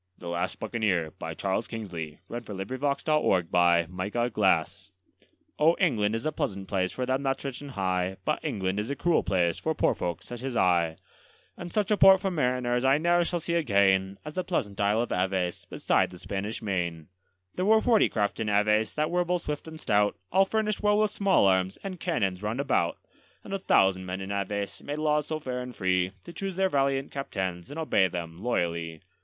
comfort 0.19 0.73
him 0.73 0.81
When 0.81 1.11
the 1.11 1.13
great 1.19 1.39
ships 1.41 1.67
go 1.67 1.79
by. 1.79 2.45
Henry 2.47 2.65
Newbolt 2.65 3.05
[1862 3.05 3.51
THE 3.51 4.17
LAST 4.35 4.37
BUCCANEER 4.41 4.91
Oh, 5.59 5.75
England 5.79 6.15
is 6.15 6.25
a 6.25 6.31
pleasant 6.31 6.67
place 6.67 6.91
for 6.91 7.05
them 7.05 7.21
that's 7.21 7.45
rich 7.45 7.61
and 7.61 7.69
high, 7.69 8.17
But 8.25 8.43
England 8.43 8.79
is 8.79 8.89
a 8.89 8.95
cruel 8.95 9.21
place 9.21 9.59
for 9.59 9.73
such 9.73 9.77
poor 9.77 9.93
folks 9.93 10.31
as 10.31 10.57
I; 10.57 10.95
And 11.55 11.71
such 11.71 11.91
a 11.91 11.97
port 11.97 12.19
for 12.19 12.31
mariners 12.31 12.83
I 12.83 12.97
ne'er 12.97 13.23
shall 13.23 13.39
see 13.39 13.53
again 13.53 14.17
As 14.25 14.33
the 14.33 14.43
pleasant 14.43 14.81
Isle 14.81 15.03
of 15.03 15.11
Aves, 15.11 15.65
beside 15.65 16.09
the 16.09 16.17
Spanish 16.17 16.63
main. 16.63 17.07
There 17.53 17.65
were 17.65 17.79
forty 17.79 18.09
craft 18.09 18.39
in 18.39 18.49
Aves 18.49 18.93
that 18.95 19.11
were 19.11 19.23
both 19.23 19.43
swift 19.43 19.67
and 19.67 19.79
stout, 19.79 20.17
All 20.31 20.45
furnished 20.45 20.81
well 20.81 20.97
with 20.97 21.11
small 21.11 21.45
arms 21.45 21.77
and 21.83 21.99
cannons 21.99 22.41
round 22.41 22.59
about; 22.59 22.97
And 23.43 23.53
a 23.53 23.59
thousand 23.59 24.07
men 24.07 24.19
in 24.19 24.31
Aves 24.31 24.81
made 24.81 24.97
laws 24.97 25.27
so 25.27 25.37
fair 25.39 25.61
and 25.61 25.75
free 25.75 26.13
To 26.25 26.33
choose 26.33 26.55
their 26.55 26.69
valiant 26.69 27.11
captains 27.11 27.69
and 27.69 27.77
obey 27.77 28.07
them 28.07 28.41
loyally. 28.43 29.03